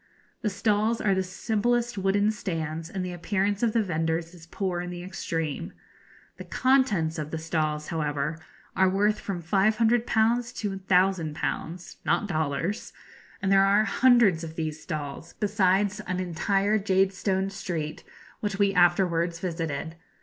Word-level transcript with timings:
The 0.41 0.49
stalls 0.49 0.99
are 0.99 1.13
the 1.13 1.21
simplest 1.21 1.95
wooden 1.95 2.31
stands, 2.31 2.89
and 2.89 3.05
the 3.05 3.11
appearance 3.13 3.61
of 3.61 3.73
the 3.73 3.83
vendors 3.83 4.33
is 4.33 4.47
poor 4.47 4.81
in 4.81 4.89
the 4.89 5.03
extreme. 5.03 5.73
The 6.37 6.43
contents 6.43 7.19
of 7.19 7.29
the 7.29 7.37
stalls, 7.37 7.89
however, 7.89 8.39
are 8.75 8.89
worth 8.89 9.19
from 9.19 9.43
500_l_. 9.43 10.55
to 10.57 10.71
l,000_l_. 10.79 11.95
(not 12.03 12.25
dollars), 12.27 12.93
and 13.43 13.51
there 13.51 13.63
are 13.63 13.83
hundreds 13.83 14.43
of 14.43 14.55
these 14.55 14.81
stalls, 14.81 15.33
besides 15.39 15.99
an 16.07 16.19
entire 16.19 16.79
jadestone 16.79 17.51
street 17.51 18.03
which 18.39 18.57
we 18.57 18.73
afterwards 18.73 19.39
visited. 19.39 19.97